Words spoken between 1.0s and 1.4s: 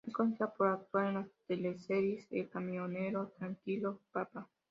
en las